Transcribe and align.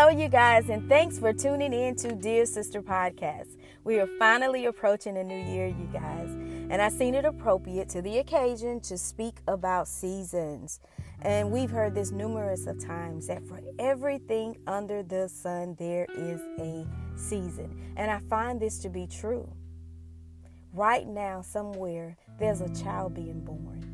Hello, 0.00 0.18
you 0.18 0.30
guys, 0.30 0.70
and 0.70 0.88
thanks 0.88 1.18
for 1.18 1.30
tuning 1.30 1.74
in 1.74 1.94
to 1.96 2.14
Dear 2.14 2.46
Sister 2.46 2.80
Podcast. 2.80 3.58
We 3.84 4.00
are 4.00 4.06
finally 4.18 4.64
approaching 4.64 5.18
a 5.18 5.22
new 5.22 5.36
year, 5.36 5.66
you 5.66 5.90
guys, 5.92 6.30
and 6.70 6.80
I've 6.80 6.94
seen 6.94 7.14
it 7.14 7.26
appropriate 7.26 7.90
to 7.90 8.00
the 8.00 8.16
occasion 8.16 8.80
to 8.80 8.96
speak 8.96 9.34
about 9.46 9.88
seasons. 9.88 10.80
And 11.20 11.50
we've 11.52 11.68
heard 11.70 11.94
this 11.94 12.12
numerous 12.12 12.66
of 12.66 12.82
times 12.82 13.26
that 13.26 13.46
for 13.46 13.60
everything 13.78 14.56
under 14.66 15.02
the 15.02 15.28
sun 15.28 15.76
there 15.78 16.06
is 16.16 16.40
a 16.58 16.86
season. 17.14 17.92
And 17.98 18.10
I 18.10 18.20
find 18.20 18.58
this 18.58 18.78
to 18.78 18.88
be 18.88 19.06
true. 19.06 19.52
Right 20.72 21.06
now, 21.06 21.42
somewhere, 21.42 22.16
there's 22.38 22.62
a 22.62 22.74
child 22.74 23.12
being 23.12 23.40
born. 23.40 23.89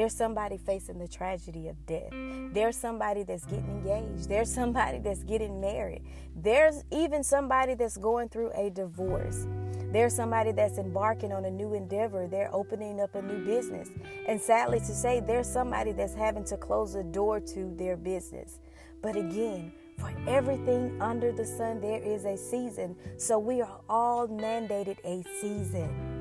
There's 0.00 0.16
somebody 0.16 0.56
facing 0.56 0.98
the 0.98 1.06
tragedy 1.06 1.68
of 1.68 1.84
death. 1.84 2.08
There's 2.54 2.74
somebody 2.74 3.22
that's 3.22 3.44
getting 3.44 3.68
engaged. 3.68 4.30
There's 4.30 4.50
somebody 4.50 4.96
that's 4.96 5.22
getting 5.24 5.60
married. 5.60 6.04
There's 6.34 6.84
even 6.90 7.22
somebody 7.22 7.74
that's 7.74 7.98
going 7.98 8.30
through 8.30 8.50
a 8.52 8.70
divorce. 8.70 9.46
There's 9.92 10.16
somebody 10.16 10.52
that's 10.52 10.78
embarking 10.78 11.34
on 11.34 11.44
a 11.44 11.50
new 11.50 11.74
endeavor. 11.74 12.26
They're 12.26 12.48
opening 12.50 12.98
up 12.98 13.14
a 13.14 13.20
new 13.20 13.44
business. 13.44 13.90
And 14.26 14.40
sadly 14.40 14.78
to 14.78 14.86
say, 14.86 15.20
there's 15.20 15.46
somebody 15.46 15.92
that's 15.92 16.14
having 16.14 16.44
to 16.44 16.56
close 16.56 16.94
the 16.94 17.02
door 17.02 17.38
to 17.38 17.74
their 17.76 17.98
business. 17.98 18.58
But 19.02 19.16
again, 19.16 19.70
for 19.98 20.10
everything 20.26 20.96
under 21.02 21.30
the 21.30 21.44
sun, 21.44 21.82
there 21.82 22.02
is 22.02 22.24
a 22.24 22.38
season. 22.38 22.96
So 23.18 23.38
we 23.38 23.60
are 23.60 23.80
all 23.86 24.26
mandated 24.28 24.96
a 25.04 25.22
season. 25.42 26.19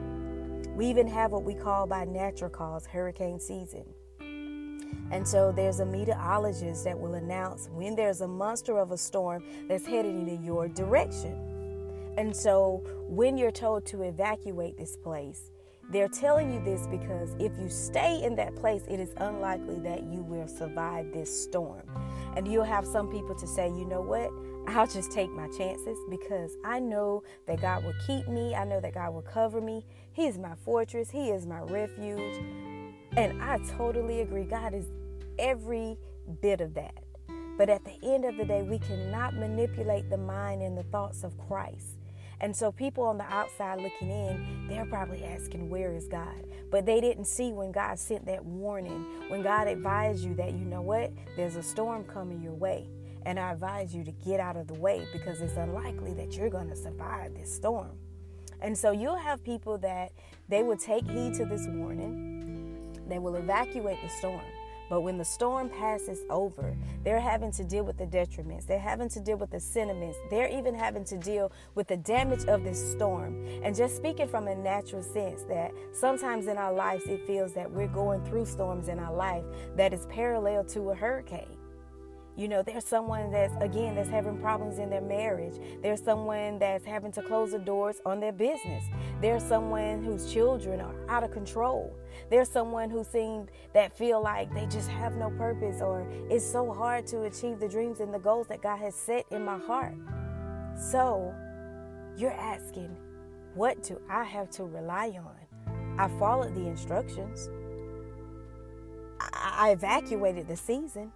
We 0.80 0.88
even 0.88 1.08
have 1.08 1.34
what 1.34 1.44
we 1.44 1.56
call 1.56 1.88
by 1.88 2.06
natural 2.06 2.50
cause 2.50 2.86
hurricane 2.86 3.38
season. 3.38 3.84
And 5.12 5.28
so 5.28 5.52
there's 5.52 5.82
a 5.82 5.86
meteorologist 5.86 6.86
that 6.86 6.98
will 6.98 7.16
announce 7.16 7.68
when 7.74 7.98
there's 7.98 8.22
a 8.22 8.28
monster 8.30 8.78
of 8.78 8.92
a 8.94 8.98
storm 8.98 9.44
that's 9.68 9.86
headed 9.86 10.16
in 10.16 10.42
your 10.42 10.70
direction. 10.70 12.14
And 12.16 12.34
so 12.34 12.82
when 13.10 13.38
you're 13.38 13.52
told 13.52 13.86
to 13.88 14.04
evacuate 14.04 14.78
this 14.78 14.96
place, 14.96 15.52
they're 15.92 16.08
telling 16.08 16.54
you 16.54 16.64
this 16.64 16.88
because 16.88 17.36
if 17.40 17.52
you 17.60 17.68
stay 17.68 18.24
in 18.24 18.38
that 18.38 18.56
place, 18.56 18.84
it 18.88 19.02
is 19.02 19.10
unlikely 19.18 19.80
that 19.80 20.04
you 20.04 20.22
will 20.22 20.48
survive 20.48 21.12
this 21.12 21.44
storm. 21.44 21.84
And 22.36 22.48
you'll 22.48 22.64
have 22.64 22.86
some 22.86 23.10
people 23.10 23.36
to 23.36 23.48
say, 23.48 23.68
you 23.68 23.86
know 23.86 24.02
what? 24.02 24.32
I'll 24.68 24.88
just 24.88 25.12
take 25.12 25.32
my 25.32 25.48
chances 25.48 25.98
because 26.10 26.56
I 26.64 26.80
know 26.80 27.24
that 27.48 27.62
God 27.62 27.84
will 27.84 27.96
keep 28.06 28.28
me. 28.28 28.54
I 28.56 28.66
know 28.66 28.80
that 28.80 28.94
God 28.94 29.14
will 29.14 29.24
cover 29.24 29.62
me. 29.62 29.84
He 30.14 30.28
is 30.28 30.38
my 30.38 30.56
fortress, 30.64 31.10
He 31.10 31.30
is 31.30 31.46
my 31.46 31.62
refuge. 31.62 32.36
And 33.18 33.42
I 33.42 33.58
totally 33.78 34.22
agree. 34.22 34.44
God 34.44 34.74
is 34.74 34.86
every 35.40 35.98
bit 36.42 36.62
of 36.62 36.76
that. 36.76 37.04
But 37.58 37.70
at 37.70 37.84
the 37.84 37.98
end 38.04 38.26
of 38.26 38.38
the 38.38 38.46
day, 38.46 38.62
we 38.62 38.80
cannot 38.80 39.36
manipulate 39.36 40.10
the 40.10 40.18
mind 40.18 40.62
and 40.62 40.78
the 40.78 40.84
thoughts 40.84 41.24
of 41.24 41.38
Christ. 41.38 41.99
And 42.42 42.56
so 42.56 42.72
people 42.72 43.04
on 43.04 43.18
the 43.18 43.26
outside 43.26 43.82
looking 43.82 44.10
in, 44.10 44.68
they're 44.70 44.86
probably 44.86 45.24
asking, 45.24 45.70
Where 45.70 45.94
is 45.94 46.08
God? 46.08 46.46
But 46.72 46.86
they 46.86 47.02
didn't 47.02 47.26
see 47.26 47.52
when 47.52 47.72
God 47.72 48.00
sent 48.00 48.26
that 48.28 48.46
warning, 48.46 49.06
when 49.30 49.42
God 49.42 49.68
advised 49.68 50.24
you 50.24 50.36
that, 50.36 50.54
you 50.54 50.66
know 50.66 50.82
what, 50.82 51.12
there's 51.36 51.56
a 51.56 51.64
storm 51.64 52.04
coming 52.04 52.42
your 52.42 52.54
way. 52.54 52.88
And 53.26 53.40
I 53.40 53.52
advise 53.52 53.94
you 53.94 54.04
to 54.04 54.12
get 54.12 54.40
out 54.40 54.56
of 54.56 54.68
the 54.68 54.76
way 54.76 55.06
because 55.12 55.42
it's 55.42 55.58
unlikely 55.58 56.14
that 56.14 56.34
you're 56.34 56.50
going 56.50 56.70
to 56.70 56.76
survive 56.76 57.34
this 57.36 57.54
storm. 57.54 57.92
And 58.62 58.78
so 58.78 58.92
you'll 58.92 59.18
have 59.18 59.44
people 59.44 59.78
that 59.80 60.12
they 60.48 60.64
will 60.64 60.78
take 60.78 61.10
heed 61.10 61.34
to 61.36 61.46
this 61.46 61.68
warning, 61.68 62.96
they 63.08 63.20
will 63.20 63.36
evacuate 63.36 63.98
the 64.02 64.10
storm. 64.10 64.42
But 64.90 65.02
when 65.02 65.18
the 65.18 65.26
storm 65.26 65.70
passes 65.70 66.20
over, 66.30 66.76
they're 67.04 67.20
having 67.20 67.52
to 67.54 67.64
deal 67.64 67.84
with 67.84 67.98
the 67.98 68.08
detriments. 68.08 68.66
They're 68.66 68.80
having 68.80 69.10
to 69.10 69.20
deal 69.20 69.38
with 69.38 69.52
the 69.52 69.60
sentiments. 69.60 70.18
They're 70.30 70.50
even 70.50 70.74
having 70.74 71.06
to 71.06 71.18
deal 71.18 71.52
with 71.76 71.88
the 71.88 71.98
damage 71.98 72.46
of 72.46 72.64
this 72.64 72.92
storm. 72.92 73.46
And 73.64 73.76
just 73.76 73.96
speaking 73.96 74.28
from 74.28 74.48
a 74.48 74.56
natural 74.56 75.04
sense, 75.04 75.44
that 75.44 75.72
sometimes 75.94 76.48
in 76.48 76.58
our 76.58 76.74
lives 76.74 77.06
it 77.06 77.26
feels 77.28 77.54
that 77.54 77.70
we're 77.72 77.88
going 77.88 78.26
through 78.26 78.46
storms 78.46 78.88
in 78.88 79.00
our 79.00 79.14
life 79.14 79.44
that 79.76 79.94
is 79.94 80.08
parallel 80.08 80.64
to 80.66 80.90
a 80.90 80.96
hurricane. 80.96 81.56
You 82.40 82.48
know, 82.48 82.64
there's 82.64 82.86
someone 82.86 83.32
that's, 83.32 83.54
again, 83.60 83.96
that's 83.96 84.10
having 84.10 84.38
problems 84.38 84.80
in 84.80 84.90
their 84.90 85.02
marriage. 85.02 85.56
There's 85.82 86.02
someone 86.02 86.58
that's 86.58 86.86
having 86.86 87.12
to 87.12 87.22
close 87.22 87.52
the 87.52 87.60
doors 87.60 87.98
on 88.06 88.22
their 88.22 88.32
business. 88.32 88.86
There's 89.22 89.44
someone 89.44 90.04
whose 90.04 90.32
children 90.32 90.80
are 90.80 90.96
out 91.10 91.24
of 91.24 91.32
control. 91.32 91.94
There's 92.30 92.50
someone 92.50 92.90
who 92.90 93.04
seemed 93.04 93.50
that 93.74 93.98
feel 93.98 94.22
like 94.22 94.54
they 94.54 94.66
just 94.68 94.90
have 94.90 95.16
no 95.16 95.30
purpose 95.32 95.82
or 95.82 96.08
it's 96.30 96.46
so 96.46 96.72
hard 96.72 97.06
to 97.08 97.24
achieve 97.24 97.60
the 97.60 97.68
dreams 97.68 98.00
and 98.00 98.14
the 98.14 98.20
goals 98.20 98.48
that 98.48 98.62
God 98.62 98.78
has 98.78 98.96
set 98.96 99.26
in 99.32 99.44
my 99.44 99.58
heart. 99.58 99.96
So 100.76 101.34
you're 102.16 102.32
asking, 102.32 102.96
what 103.56 103.84
do 103.84 104.00
I 104.10 104.24
have 104.24 104.50
to 104.52 104.64
rely 104.64 105.18
on? 105.18 105.98
I 106.00 106.08
followed 106.18 106.56
the 106.56 106.68
instructions. 106.68 107.50
I 109.20 109.72
evacuated 109.72 110.48
the 110.48 110.56
season 110.56 111.12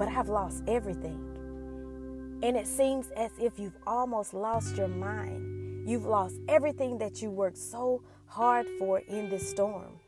but 0.00 0.08
I've 0.08 0.30
lost 0.30 0.62
everything. 0.66 1.20
And 2.42 2.56
it 2.56 2.66
seems 2.66 3.10
as 3.18 3.30
if 3.38 3.58
you've 3.58 3.76
almost 3.86 4.32
lost 4.32 4.78
your 4.78 4.88
mind. 4.88 5.59
You've 5.86 6.06
lost 6.06 6.36
everything 6.48 6.98
that 6.98 7.22
you 7.22 7.30
worked 7.30 7.58
so 7.58 8.02
hard 8.26 8.66
for 8.78 8.98
in 9.00 9.30
this 9.30 9.48
storm. 9.48 9.98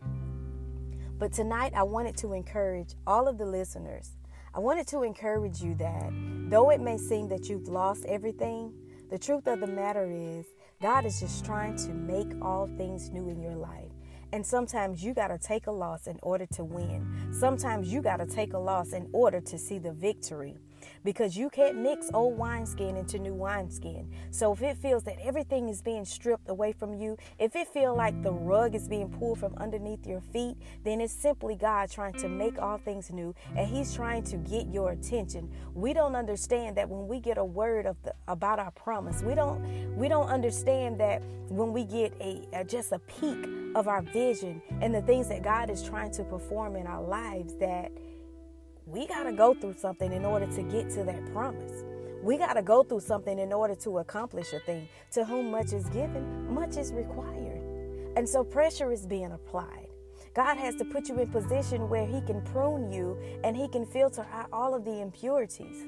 But 1.19 1.33
tonight, 1.33 1.73
I 1.75 1.83
wanted 1.83 2.17
to 2.19 2.35
encourage 2.35 2.95
all 3.07 3.27
of 3.27 3.39
the 3.39 3.47
listeners. 3.47 4.11
I 4.55 4.61
wanted 4.61 4.87
to 4.89 5.03
encourage 5.03 5.63
you 5.63 5.75
that 5.77 6.13
though 6.51 6.71
it 6.71 6.81
may 6.81 6.99
seem 6.99 7.29
that 7.29 7.49
you've 7.49 7.69
lost 7.69 8.05
everything, 8.05 8.75
the 9.11 9.19
truth 9.19 9.47
of 9.47 9.61
the 9.61 9.67
matter 9.67 10.11
is 10.11 10.47
God 10.81 11.07
is 11.07 11.21
just 11.21 11.45
trying 11.45 11.77
to 11.77 11.91
make 11.91 12.29
all 12.43 12.67
things 12.77 13.11
new 13.11 13.29
in 13.29 13.41
your 13.41 13.55
life. 13.55 13.93
And 14.33 14.45
sometimes 14.45 15.03
you 15.03 15.15
got 15.15 15.29
to 15.29 15.39
take 15.39 15.67
a 15.69 15.71
loss 15.71 16.07
in 16.07 16.19
order 16.23 16.47
to 16.53 16.65
win. 16.65 17.33
Sometimes 17.33 17.93
you 17.93 18.03
got 18.03 18.17
to 18.17 18.27
take 18.27 18.53
a 18.53 18.59
loss 18.59 18.93
in 18.93 19.09
order 19.13 19.41
to 19.41 19.59
see 19.59 19.79
the 19.79 19.93
victory 19.93 20.59
because 21.05 21.37
you 21.37 21.51
can't 21.51 21.79
mix 21.79 22.11
old 22.15 22.37
wineskin 22.37 22.97
into 22.97 23.19
new 23.19 23.35
wineskin. 23.35 24.11
So 24.31 24.53
if 24.53 24.63
it 24.63 24.77
feels 24.77 25.03
that 25.05 25.17
everything 25.23 25.69
is 25.69 25.83
being 25.83 26.05
stripped 26.05 26.49
away 26.49 26.73
from 26.73 26.95
you, 26.95 27.17
if 27.39 27.57
it 27.57 27.69
feels 27.69 27.97
like 27.97 28.23
the 28.23 28.33
rug 28.33 28.75
is 28.75 28.89
being 28.89 29.11
pulled 29.11 29.39
from 29.39 29.55
underneath 29.57 30.07
your 30.07 30.21
feet, 30.21 30.57
then 30.85 31.01
it's 31.01 31.13
simply 31.13 31.57
God 31.57 31.91
trying 31.91 32.15
to 32.15 32.29
make 32.29 32.59
all 32.59 32.79
things 32.79 33.11
new 33.11 33.35
and 33.57 33.67
he's 33.67 33.95
trying 33.95 34.23
to 34.25 34.37
get 34.37 34.67
your 34.69 34.93
attention. 34.93 35.51
We 35.75 35.93
don't 35.93 36.17
understand 36.17 36.77
that 36.77 36.89
when 36.89 37.09
we 37.09 37.21
get 37.21 37.39
a 37.39 37.45
word 37.45 37.87
of 37.87 37.97
the, 38.03 38.15
about 38.29 38.59
our 38.59 38.71
promise, 38.73 39.23
we 39.23 39.35
don't 39.35 39.97
we 39.97 40.09
don't 40.09 40.29
understand 40.29 40.99
that 41.01 41.23
when 41.49 41.73
we 41.73 41.85
get 41.85 42.13
a, 42.21 42.47
a 42.53 42.65
just 42.65 42.93
a 42.93 42.99
peek 43.01 43.47
of 43.75 43.89
our 43.89 44.03
vision 44.03 44.63
and 44.81 44.95
the 44.95 45.03
things 45.03 45.29
that 45.29 45.43
God 45.43 45.71
is 45.71 45.83
trying 45.83 46.11
to 46.13 46.25
perform 46.25 46.77
in 46.77 46.87
our 46.87 47.03
lives 47.03 47.55
that 47.59 47.93
we 48.93 49.07
got 49.07 49.23
to 49.23 49.33
go 49.33 49.55
through 49.55 49.75
something 49.79 50.13
in 50.13 50.27
order 50.27 50.47
to 50.47 50.63
get 50.65 50.91
to 50.91 51.03
that 51.05 51.33
promise. 51.33 51.83
We 52.23 52.37
got 52.37 52.53
to 52.53 52.63
go 52.63 52.83
through 52.83 53.01
something 53.01 53.39
in 53.39 53.51
order 53.51 53.75
to 53.77 53.99
accomplish 53.99 54.53
a 54.53 54.61
thing. 54.61 54.87
To 55.13 55.25
whom 55.25 55.51
much 55.51 55.73
is 55.73 55.89
given, 55.89 56.53
much 56.53 56.77
is 56.77 56.93
required. 56.93 57.63
And 58.17 58.29
so 58.29 58.45
pressure 58.45 58.93
is 58.93 59.07
being 59.07 59.33
applied. 59.33 59.89
God 60.35 60.59
has 60.59 60.75
to 60.77 60.85
put 60.85 61.09
you 61.09 61.19
in 61.21 61.29
position 61.29 61.89
where 61.89 62.07
He 62.07 62.21
can 62.21 62.43
prune 62.43 62.93
you 62.93 63.19
and 63.45 63.57
He 63.57 63.67
can 63.67 63.87
filter 63.87 64.27
out 64.31 64.49
all 64.53 64.75
of 64.75 64.85
the 64.85 65.01
impurities. 65.01 65.87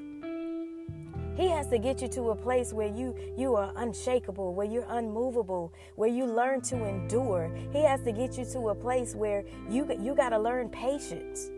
He 1.37 1.47
has 1.49 1.67
to 1.67 1.77
get 1.77 2.01
you 2.01 2.07
to 2.09 2.29
a 2.31 2.35
place 2.35 2.73
where 2.73 2.87
you 2.87 3.15
you 3.37 3.55
are 3.55 3.71
unshakable, 3.75 4.55
where 4.55 4.65
you're 4.65 4.87
unmovable, 4.89 5.73
where 5.95 6.09
you 6.09 6.25
learn 6.25 6.61
to 6.61 6.85
endure. 6.85 7.51
He 7.71 7.83
has 7.83 8.01
to 8.03 8.11
get 8.11 8.37
you 8.37 8.45
to 8.45 8.69
a 8.69 8.75
place 8.75 9.13
where 9.13 9.43
you 9.69 9.87
you 9.99 10.15
got 10.15 10.29
to 10.29 10.39
learn 10.39 10.69
patience. 10.69 11.51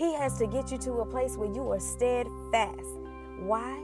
He 0.00 0.14
has 0.14 0.38
to 0.38 0.46
get 0.46 0.72
you 0.72 0.78
to 0.78 0.92
a 1.00 1.04
place 1.04 1.36
where 1.36 1.52
you 1.52 1.70
are 1.72 1.78
steadfast. 1.78 2.88
Why? 3.40 3.78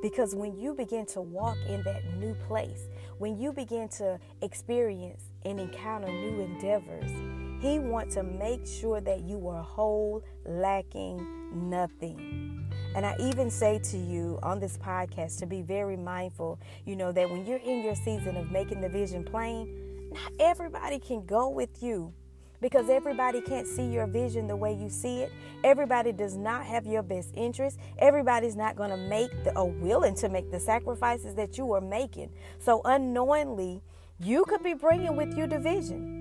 Because 0.00 0.32
when 0.32 0.56
you 0.56 0.72
begin 0.72 1.04
to 1.06 1.20
walk 1.20 1.56
in 1.66 1.82
that 1.82 2.04
new 2.16 2.36
place, 2.46 2.86
when 3.18 3.36
you 3.36 3.52
begin 3.52 3.88
to 3.98 4.20
experience 4.40 5.24
and 5.44 5.58
encounter 5.58 6.06
new 6.06 6.42
endeavors, 6.42 7.10
He 7.60 7.80
wants 7.80 8.14
to 8.14 8.22
make 8.22 8.68
sure 8.68 9.00
that 9.00 9.22
you 9.22 9.48
are 9.48 9.60
whole, 9.60 10.22
lacking 10.46 11.26
nothing. 11.52 12.64
And 12.94 13.04
I 13.04 13.16
even 13.18 13.50
say 13.50 13.80
to 13.80 13.98
you 13.98 14.38
on 14.44 14.60
this 14.60 14.78
podcast 14.78 15.40
to 15.40 15.46
be 15.46 15.62
very 15.62 15.96
mindful, 15.96 16.60
you 16.84 16.94
know, 16.94 17.10
that 17.10 17.28
when 17.28 17.44
you're 17.44 17.58
in 17.58 17.82
your 17.82 17.96
season 17.96 18.36
of 18.36 18.52
making 18.52 18.80
the 18.80 18.88
vision 18.88 19.24
plain, 19.24 20.08
not 20.12 20.30
everybody 20.38 21.00
can 21.00 21.26
go 21.26 21.48
with 21.48 21.82
you 21.82 22.14
because 22.60 22.88
everybody 22.88 23.40
can't 23.40 23.66
see 23.66 23.86
your 23.86 24.06
vision 24.06 24.46
the 24.46 24.56
way 24.56 24.72
you 24.74 24.88
see 24.88 25.20
it. 25.20 25.32
Everybody 25.64 26.12
does 26.12 26.36
not 26.36 26.64
have 26.64 26.86
your 26.86 27.02
best 27.02 27.30
interest. 27.34 27.78
Everybody's 27.98 28.56
not 28.56 28.76
going 28.76 28.90
to 28.90 28.96
make 28.96 29.30
the, 29.44 29.56
or 29.56 29.70
willing 29.70 30.14
to 30.16 30.28
make 30.28 30.50
the 30.50 30.60
sacrifices 30.60 31.34
that 31.34 31.58
you 31.58 31.72
are 31.72 31.80
making. 31.80 32.30
So 32.58 32.82
unknowingly, 32.84 33.82
you 34.20 34.44
could 34.44 34.62
be 34.62 34.74
bringing 34.74 35.16
with 35.16 35.36
you 35.36 35.46
division. 35.46 36.16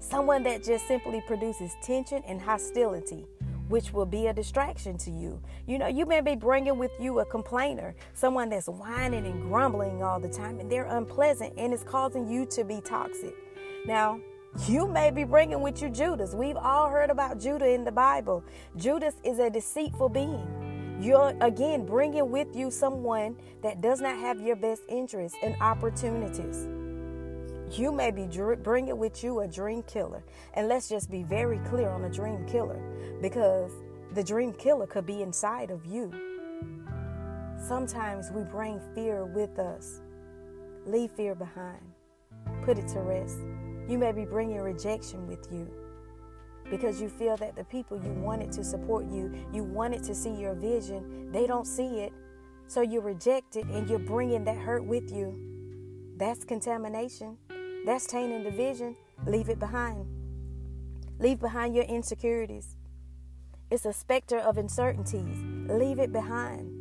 Someone 0.00 0.42
that 0.44 0.62
just 0.62 0.86
simply 0.86 1.22
produces 1.26 1.72
tension 1.82 2.22
and 2.26 2.40
hostility. 2.40 3.26
which 3.68 3.92
will 3.92 4.06
be 4.06 4.26
a 4.26 4.32
distraction 4.32 4.96
to 4.98 5.10
you. 5.10 5.40
You 5.66 5.78
know, 5.78 5.86
you 5.86 6.06
may 6.06 6.20
be 6.20 6.34
bringing 6.34 6.78
with 6.78 6.92
you 6.98 7.20
a 7.20 7.24
complainer, 7.24 7.94
someone 8.14 8.48
that's 8.48 8.68
whining 8.68 9.26
and 9.26 9.42
grumbling 9.42 10.02
all 10.02 10.18
the 10.18 10.28
time, 10.28 10.58
and 10.60 10.70
they're 10.70 10.86
unpleasant 10.86 11.54
and 11.56 11.72
it's 11.72 11.82
causing 11.84 12.28
you 12.28 12.46
to 12.46 12.64
be 12.64 12.80
toxic. 12.80 13.34
Now, 13.86 14.20
you 14.66 14.88
may 14.88 15.10
be 15.10 15.24
bringing 15.24 15.60
with 15.60 15.82
you 15.82 15.88
Judas. 15.88 16.34
We've 16.34 16.56
all 16.56 16.88
heard 16.88 17.10
about 17.10 17.38
Judah 17.38 17.68
in 17.68 17.84
the 17.84 17.92
Bible. 17.92 18.44
Judas 18.76 19.14
is 19.24 19.38
a 19.38 19.50
deceitful 19.50 20.08
being. 20.08 20.98
You're 21.00 21.34
again 21.40 21.86
bringing 21.86 22.30
with 22.30 22.56
you 22.56 22.70
someone 22.70 23.36
that 23.62 23.80
does 23.80 24.00
not 24.00 24.18
have 24.18 24.40
your 24.40 24.56
best 24.56 24.82
interests 24.88 25.38
and 25.42 25.54
opportunities. 25.60 26.66
You 27.70 27.92
may 27.92 28.10
be 28.10 28.26
bringing 28.62 28.96
with 28.96 29.22
you 29.22 29.40
a 29.40 29.48
dream 29.48 29.82
killer. 29.82 30.24
And 30.54 30.68
let's 30.68 30.88
just 30.88 31.10
be 31.10 31.22
very 31.22 31.58
clear 31.68 31.90
on 31.90 32.04
a 32.04 32.10
dream 32.10 32.46
killer 32.46 32.80
because 33.20 33.72
the 34.14 34.24
dream 34.24 34.52
killer 34.54 34.86
could 34.86 35.06
be 35.06 35.22
inside 35.22 35.70
of 35.70 35.84
you. 35.86 36.10
Sometimes 37.66 38.30
we 38.30 38.42
bring 38.42 38.80
fear 38.94 39.24
with 39.26 39.58
us. 39.58 40.00
Leave 40.86 41.10
fear 41.10 41.34
behind, 41.34 41.82
put 42.62 42.78
it 42.78 42.88
to 42.88 43.00
rest. 43.00 43.38
You 43.88 43.96
may 43.98 44.12
be 44.12 44.26
bringing 44.26 44.60
rejection 44.60 45.26
with 45.26 45.50
you 45.50 45.66
because 46.70 47.00
you 47.00 47.08
feel 47.08 47.36
that 47.38 47.56
the 47.56 47.64
people 47.64 47.96
you 47.96 48.12
wanted 48.12 48.52
to 48.52 48.62
support 48.62 49.06
you, 49.06 49.34
you 49.52 49.64
wanted 49.64 50.02
to 50.04 50.14
see 50.14 50.34
your 50.34 50.54
vision, 50.54 51.32
they 51.32 51.46
don't 51.46 51.66
see 51.66 52.00
it. 52.00 52.12
So 52.66 52.82
you 52.82 53.00
reject 53.00 53.56
it 53.56 53.64
and 53.66 53.88
you're 53.88 53.98
bringing 53.98 54.44
that 54.44 54.58
hurt 54.58 54.84
with 54.84 55.10
you. 55.10 56.14
That's 56.18 56.44
contamination. 56.44 57.38
That's 57.86 58.06
tainting 58.06 58.44
the 58.44 58.50
vision. 58.50 58.94
Leave 59.26 59.48
it 59.48 59.58
behind. 59.58 60.06
Leave 61.18 61.40
behind 61.40 61.74
your 61.74 61.84
insecurities. 61.84 62.76
It's 63.70 63.86
a 63.86 63.92
specter 63.92 64.38
of 64.38 64.58
uncertainties. 64.58 65.38
Leave 65.70 65.98
it 65.98 66.12
behind. 66.12 66.74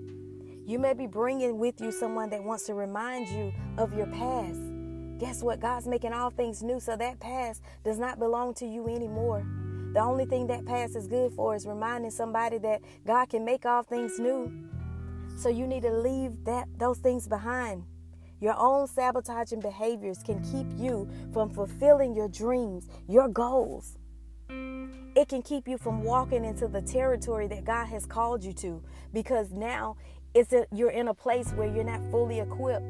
You 0.66 0.80
may 0.80 0.94
be 0.94 1.08
bringing 1.08 1.58
with 1.58 1.80
you 1.80 1.94
someone 1.94 2.30
that 2.32 2.44
wants 2.44 2.66
to 2.66 2.74
remind 2.74 3.30
you 3.30 3.54
of 3.78 3.94
your 3.94 4.08
past. 4.08 4.60
Guess 5.20 5.42
what? 5.42 5.60
God's 5.60 5.88
making 5.88 6.14
all 6.14 6.30
things 6.30 6.62
new, 6.62 6.80
so 6.80 6.96
that 6.96 7.20
past 7.20 7.64
does 7.84 7.98
not 7.98 8.20
belong 8.20 8.54
to 8.56 8.68
you 8.68 8.88
anymore. 8.88 9.46
The 9.94 10.00
only 10.00 10.26
thing 10.26 10.46
that 10.48 10.66
past 10.66 10.96
is 10.96 11.08
good 11.08 11.32
for 11.34 11.56
is 11.56 11.66
reminding 11.66 12.12
somebody 12.12 12.60
that 12.60 12.82
God 13.06 13.30
can 13.30 13.44
make 13.44 13.66
all 13.66 13.82
things 13.82 14.20
new. 14.20 14.52
So 15.38 15.50
you 15.50 15.66
need 15.66 15.82
to 15.84 15.92
leave 15.92 16.44
that 16.46 16.68
those 16.78 17.00
things 17.00 17.28
behind. 17.28 17.84
Your 18.40 18.56
own 18.60 18.88
sabotaging 18.88 19.62
behaviors 19.62 20.22
can 20.22 20.44
keep 20.44 20.68
you 20.80 21.10
from 21.34 21.50
fulfilling 21.50 22.16
your 22.16 22.28
dreams, 22.28 22.88
your 23.08 23.28
goals. 23.28 23.98
It 24.50 25.28
can 25.28 25.42
keep 25.42 25.68
you 25.68 25.80
from 25.80 26.04
walking 26.04 26.46
into 26.46 26.68
the 26.68 26.82
territory 26.84 27.48
that 27.48 27.66
God 27.66 27.86
has 27.88 28.06
called 28.06 28.44
you 28.44 28.54
to 28.54 28.84
because 29.14 29.52
now 29.52 29.98
it's 30.36 30.54
a, 30.54 30.68
you're 30.72 30.92
in 30.92 31.08
a 31.08 31.14
place 31.16 31.52
where 31.54 31.74
you're 31.74 31.84
not 31.84 32.02
fully 32.12 32.40
equipped, 32.40 32.86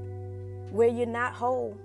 where 0.72 0.90
you're 0.90 1.06
not 1.06 1.34
whole, 1.34 1.78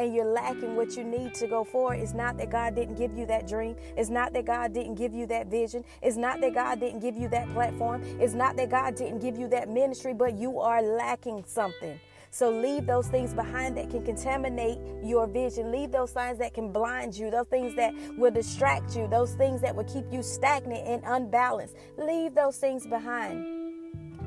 and 0.00 0.14
you're 0.14 0.24
lacking 0.24 0.76
what 0.76 0.96
you 0.96 1.04
need 1.04 1.34
to 1.34 1.46
go 1.46 1.62
forward. 1.62 2.00
It's 2.00 2.14
not 2.14 2.38
that 2.38 2.50
God 2.50 2.74
didn't 2.74 2.96
give 2.96 3.16
you 3.16 3.26
that 3.26 3.46
dream. 3.46 3.76
It's 3.96 4.08
not 4.08 4.32
that 4.32 4.46
God 4.46 4.72
didn't 4.72 4.94
give 4.94 5.12
you 5.12 5.26
that 5.26 5.48
vision. 5.48 5.84
It's 6.02 6.16
not 6.16 6.40
that 6.40 6.54
God 6.54 6.80
didn't 6.80 7.00
give 7.00 7.16
you 7.16 7.28
that 7.28 7.52
platform. 7.52 8.02
It's 8.18 8.34
not 8.34 8.56
that 8.56 8.70
God 8.70 8.94
didn't 8.94 9.18
give 9.18 9.36
you 9.36 9.48
that 9.48 9.68
ministry, 9.68 10.14
but 10.14 10.34
you 10.34 10.58
are 10.58 10.82
lacking 10.82 11.44
something. 11.46 12.00
So 12.32 12.48
leave 12.48 12.86
those 12.86 13.08
things 13.08 13.34
behind 13.34 13.76
that 13.76 13.90
can 13.90 14.04
contaminate 14.04 14.78
your 15.02 15.26
vision. 15.26 15.72
Leave 15.72 15.90
those 15.90 16.12
signs 16.12 16.38
that 16.38 16.54
can 16.54 16.72
blind 16.72 17.14
you, 17.14 17.30
those 17.30 17.48
things 17.48 17.74
that 17.74 17.92
will 18.16 18.30
distract 18.30 18.96
you, 18.96 19.08
those 19.08 19.34
things 19.34 19.60
that 19.60 19.74
will 19.74 19.84
keep 19.84 20.04
you 20.12 20.22
stagnant 20.22 20.86
and 20.86 21.02
unbalanced. 21.04 21.74
Leave 21.98 22.34
those 22.34 22.56
things 22.56 22.86
behind. 22.86 23.59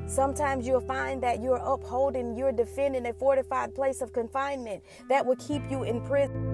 Sometimes 0.06 0.66
you'll 0.66 0.80
find 0.80 1.22
that 1.22 1.42
you're 1.42 1.56
upholding, 1.56 2.36
you're 2.36 2.52
defending 2.52 3.06
a 3.06 3.12
fortified 3.12 3.74
place 3.74 4.00
of 4.02 4.12
confinement 4.12 4.82
that 5.08 5.24
will 5.24 5.36
keep 5.36 5.62
you 5.70 5.82
in 5.84 6.00
prison. 6.02 6.53